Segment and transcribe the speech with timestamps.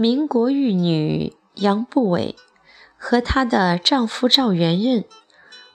[0.00, 2.36] 民国玉女杨步伟
[2.96, 5.04] 和她的丈夫赵元任，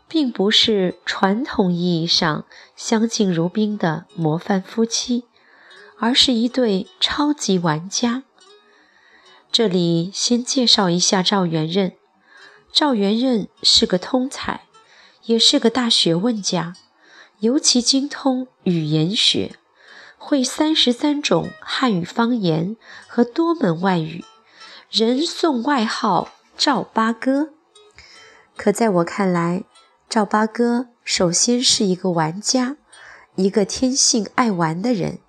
[0.07, 2.45] 并不是传统意义上
[2.77, 5.25] 相敬如宾的模范夫妻，
[5.99, 8.23] 而是一对超级玩家。
[9.51, 11.91] 这里先介绍一下赵元任。
[12.71, 14.61] 赵元任是个通才，
[15.25, 16.77] 也是个大学问家，
[17.39, 19.57] 尤其精通语言学。
[20.25, 22.77] 会三十三种汉语方言
[23.07, 24.23] 和多门外语，
[24.89, 27.49] 人送外号“赵八哥”。
[28.55, 29.65] 可在我看来，
[30.07, 32.77] 赵八哥首先是一个玩家，
[33.35, 35.19] 一个天性爱玩的人，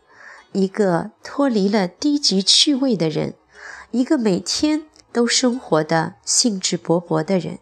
[0.53, 3.35] 一个脱离了低级趣味的人，
[3.91, 7.59] 一个每天都生活的兴致勃勃的人。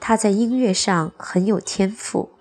[0.00, 2.32] 他在音乐上很有天赋，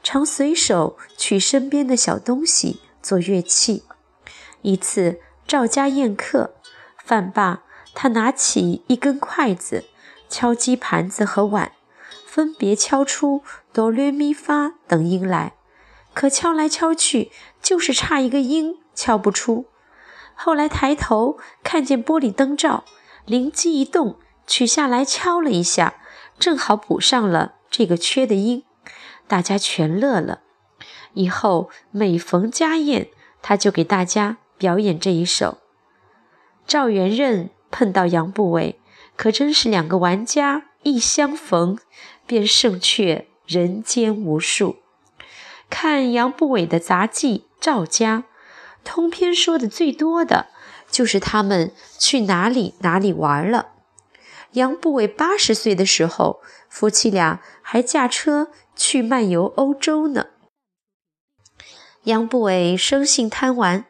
[0.00, 2.78] 常随手取身边的小东西。
[3.02, 3.82] 做乐器。
[4.62, 6.54] 一次，赵家宴客，
[7.04, 7.62] 饭罢，
[7.94, 9.84] 他拿起一根筷子，
[10.28, 11.72] 敲击盘子和碗，
[12.24, 15.54] 分别敲出哆来咪发等音来。
[16.14, 19.66] 可敲来敲去，就是差一个音敲不出。
[20.34, 22.84] 后来抬头看见玻璃灯罩，
[23.26, 25.94] 灵机一动，取下来敲了一下，
[26.38, 28.64] 正好补上了这个缺的音。
[29.26, 30.41] 大家全乐了。
[31.14, 33.08] 以后每逢家宴，
[33.40, 35.58] 他就给大家表演这一首。
[36.66, 38.78] 赵元任碰到杨步伟，
[39.16, 41.78] 可真是两个玩家一相逢
[42.26, 44.76] 便胜却人间无数。
[45.68, 48.18] 看杨步伟的杂技《赵家》，
[48.84, 50.46] 通篇说的最多的
[50.90, 53.70] 就是他们去哪里哪里玩了。
[54.52, 60.26] 杨步伟八十岁的时候，夫妻俩还驾车去漫游欧洲呢。
[62.04, 63.84] 杨步伟生性贪玩，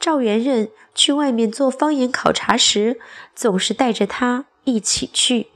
[0.00, 2.98] 赵元任去外面做方言考察时，
[3.36, 5.46] 总是带着他一起去。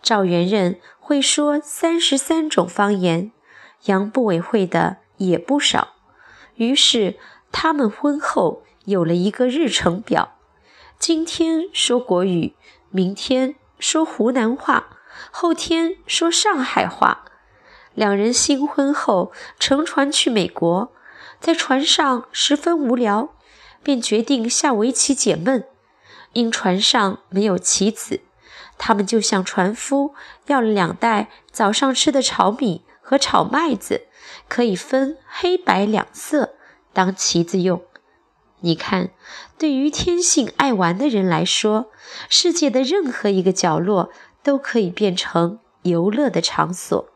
[0.00, 3.32] 赵元任会说三十三种方言，
[3.86, 5.94] 杨步伟会的也不少。
[6.54, 7.18] 于是
[7.50, 10.36] 他们婚后有了一个日程表：
[11.00, 12.54] 今天说国语，
[12.90, 14.98] 明天说湖南话，
[15.32, 17.24] 后天说上海话。
[17.94, 20.92] 两人新婚后乘船去美国。
[21.40, 23.34] 在船上十分无聊，
[23.82, 25.64] 便决定下围棋解闷。
[26.32, 28.22] 因船上没有棋子，
[28.76, 30.14] 他们就向船夫
[30.46, 34.08] 要了两袋早上吃的炒米和炒麦子，
[34.48, 36.54] 可以分黑白两色
[36.92, 37.84] 当棋子用。
[38.60, 39.10] 你看，
[39.58, 41.92] 对于天性爱玩的人来说，
[42.28, 44.10] 世界的任何一个角落
[44.42, 47.10] 都可以变成游乐的场所。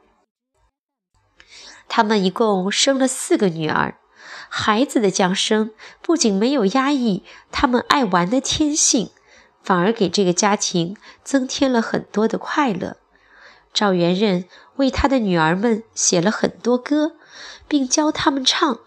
[1.89, 3.99] 他们一共生了四个女儿。
[4.49, 5.71] 孩子的降生
[6.03, 9.11] 不仅没有压抑他们爱玩的天性，
[9.63, 12.97] 反而给这个家庭增添了很多的快乐。
[13.75, 17.13] 赵元任为他的女儿们写了很多歌，
[17.69, 18.81] 并教他们唱。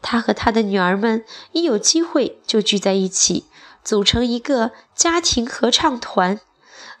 [0.00, 3.46] 他和他的女儿们一有机会就聚在一起，
[3.84, 6.40] 组成一个家庭合唱团，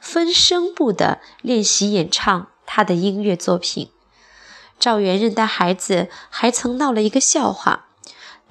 [0.00, 3.90] 分声部的练习演唱他的音乐作品。
[4.78, 7.86] 赵元任带孩子还曾闹了一个笑话。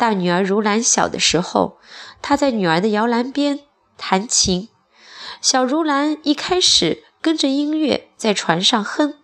[0.01, 1.78] 大女儿如兰小的时候，
[2.23, 3.59] 他在女儿的摇篮边
[4.00, 4.67] 弹琴。
[5.41, 9.19] 小如兰一开始跟着音乐在船上哼，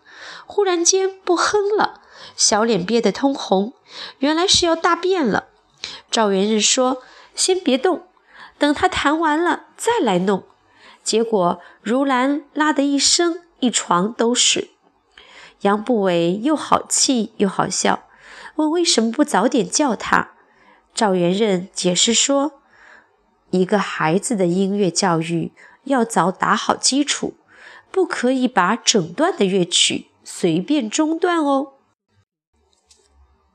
[0.45, 2.01] 忽然间不哼了，
[2.35, 3.73] 小脸憋得通红，
[4.19, 5.45] 原来是要大便了。
[6.11, 7.01] 赵元任说
[7.33, 8.03] ：“先别动，
[8.59, 10.43] 等他弹完了再来弄。”
[11.03, 14.69] 结果如兰拉得一身一床都是。
[15.61, 18.03] 杨步伟又好气又好笑，
[18.57, 20.35] 问为什么不早点叫他。
[20.97, 22.53] 赵元任解释说
[23.51, 25.53] ：“一个孩子的音乐教育
[25.83, 27.35] 要早打好基础，
[27.91, 31.73] 不可以把整段的乐曲随便中断哦。”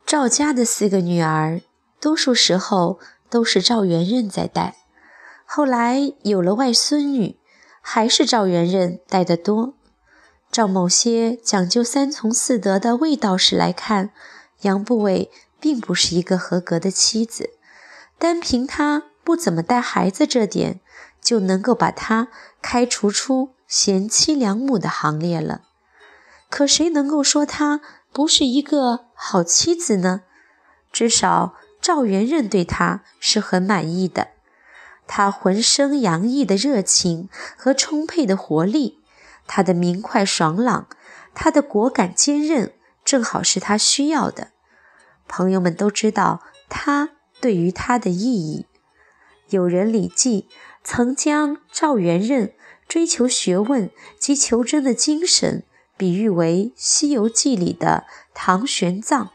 [0.07, 1.61] 赵家的四个女儿，
[2.01, 4.77] 多数时候都是赵元任在带。
[5.45, 7.41] 后来有了外孙女，
[7.81, 9.75] 还是赵元任带得多。
[10.53, 14.13] 照某些讲究三从四德的魏道士来看，
[14.61, 15.29] 杨步伟。
[15.63, 17.51] 并不是一个合格的妻子，
[18.19, 20.81] 单凭他不怎么带孩子这点，
[21.21, 22.27] 就能够把他
[22.61, 25.61] 开除出贤妻良母的行列了。
[26.51, 27.81] 可谁能够说他
[28.13, 30.23] 不是一个好妻子呢？
[30.91, 34.31] 至少赵元任对他是很满意的。
[35.07, 39.01] 他浑身洋溢的热情和充沛的活力，
[39.47, 40.89] 他的明快爽朗，
[41.33, 42.75] 他的果敢坚韧，
[43.05, 44.52] 正好是他需要的。
[45.35, 47.09] 朋友们都知道他
[47.41, 48.67] 对于他的意义。
[49.49, 50.47] 有人《礼记》
[50.85, 52.53] 曾将赵元任
[52.87, 55.65] 追求学问及求真的精神
[55.97, 59.29] 比喻为《西游记》里的唐玄奘，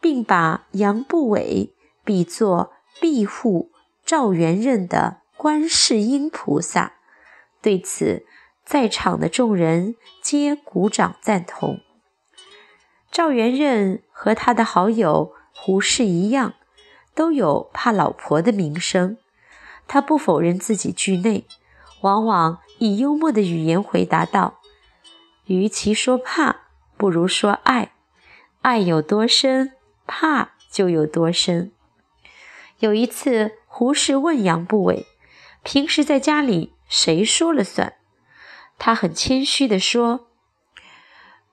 [0.00, 1.74] 并把杨步伟
[2.04, 3.70] 比作庇护
[4.06, 6.94] 赵元任的观世音菩萨。
[7.60, 8.24] 对此，
[8.64, 11.80] 在场的众人皆鼓掌赞同。
[13.12, 16.54] 赵元任和他的好友胡适一样，
[17.14, 19.18] 都有怕老婆的名声。
[19.86, 21.44] 他不否认自己惧内，
[22.00, 24.60] 往往以幽默的语言回答道
[25.44, 26.62] ：“与其说怕，
[26.96, 27.92] 不如说爱。
[28.62, 29.72] 爱有多深，
[30.06, 31.70] 怕就有多深。”
[32.80, 35.06] 有一次，胡适问杨步伟
[35.62, 37.92] ：“平时在家里谁说了算？”
[38.78, 40.28] 他很谦虚地说。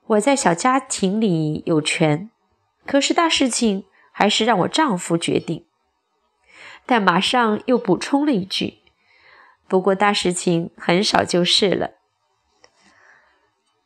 [0.10, 2.32] 我在小家庭里有权，
[2.88, 5.68] 可是大事情还是让我丈夫决定。
[6.88, 8.80] 但马上又补充了一句
[9.70, 11.92] ：“不过大事情很少就是了。”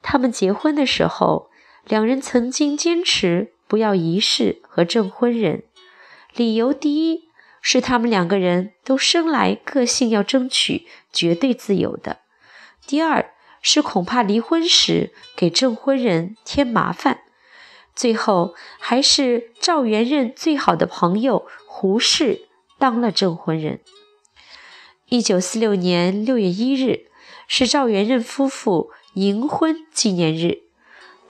[0.01, 1.49] 他们结婚的时候，
[1.83, 5.63] 两人曾经坚持不要仪式和证婚人，
[6.33, 7.25] 理由第一
[7.61, 12.19] 是他们两个人都生来个性要争取绝对自由的，
[12.87, 13.31] 第二。
[13.65, 17.21] 是恐怕离婚时给证婚人添麻烦，
[17.95, 23.79] 最后还是赵元任最好的朋友胡适当了证婚人。
[25.07, 27.07] 一九四六年六月一日
[27.47, 30.63] 是赵元任夫妇银婚纪念日，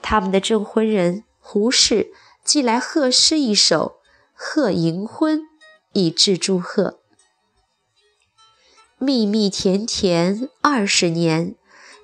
[0.02, 4.00] 他们的证婚人胡适寄来贺诗一首
[4.32, 5.40] 《贺银婚》，
[5.92, 6.98] 以致祝贺。
[8.98, 11.54] 蜜蜜甜甜二十年。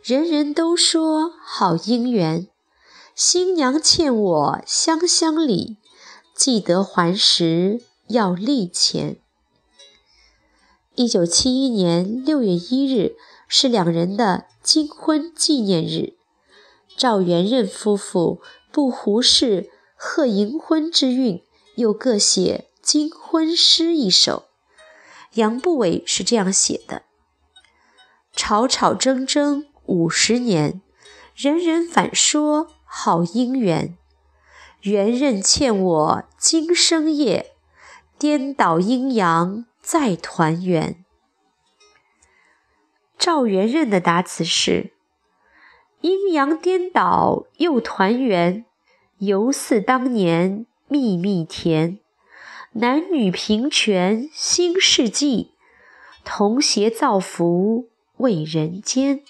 [0.03, 2.49] 人人都说好姻缘，
[3.15, 5.77] 新娘欠我香香礼，
[6.35, 9.21] 记得还时要利钱。
[10.95, 13.15] 一九七一年六月一日
[13.47, 16.15] 是两人的金婚纪念日，
[16.97, 18.41] 赵元任夫妇
[18.73, 21.43] 不胡适贺银婚之韵，
[21.77, 24.45] 又各写金婚诗一首。
[25.35, 27.03] 杨步伟是这样写的：
[28.35, 29.67] 吵吵争争。
[29.91, 30.81] 五十年，
[31.35, 33.99] 人人反说好姻缘。
[34.83, 37.51] 元任欠我今生业，
[38.17, 41.05] 颠倒阴阳再团圆。
[43.19, 44.93] 赵元任的答词是：
[46.03, 48.65] 阴阳颠倒又团圆，
[49.19, 51.99] 犹似当年蜜蜜甜。
[52.75, 55.51] 男女平权新世纪，
[56.25, 57.89] 同携造福
[58.19, 59.25] 为人间。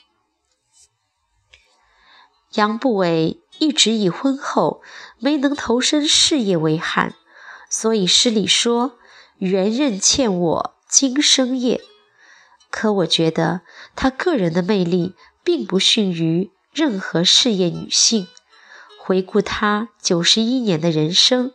[2.55, 4.83] 杨步伟一直以婚后
[5.19, 7.15] 没能投身事业为憾，
[7.69, 8.99] 所以诗里说
[9.39, 11.81] ：“元任欠我今生业。”
[12.71, 13.63] 可我觉得
[13.95, 18.27] 他个人的魅力并不逊于任何事业女性。
[18.99, 21.55] 回顾他九十一年的人生，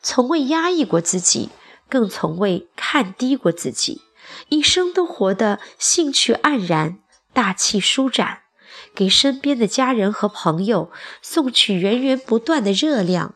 [0.00, 1.50] 从未压抑过自己，
[1.90, 4.00] 更从未看低过自己，
[4.48, 6.98] 一生都活得兴趣盎然，
[7.34, 8.43] 大气舒展。
[8.94, 13.34] 给身边的家人和朋友送去源源不断的热量，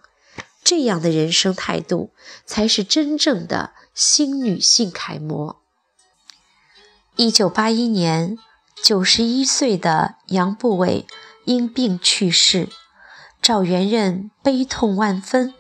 [0.63, 2.13] 这样的人生态度
[2.47, 5.61] 才是真正的新女性楷模。
[7.17, 8.39] 一九八一年，
[8.81, 11.07] 九十一岁的杨步伟
[11.45, 12.69] 因病去世，
[13.43, 15.53] 赵元任悲痛万分。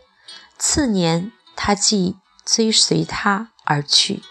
[0.56, 4.22] 次年，他即追随他而去。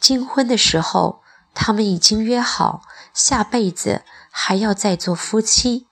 [0.00, 1.22] 金婚的时候，
[1.52, 4.02] 他们已经约好下辈子。
[4.34, 5.86] 还要再做夫妻，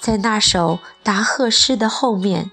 [0.00, 2.50] 在那首答贺诗的后面，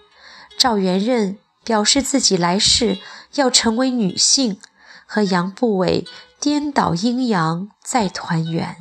[0.58, 3.00] 赵元任表示自己来世
[3.36, 4.60] 要成为女性，
[5.08, 6.06] 和杨步伟
[6.40, 8.76] 颠倒阴阳再团圆。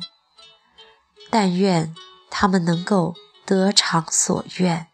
[1.29, 1.95] 但愿
[2.29, 4.87] 他们能够得偿所愿。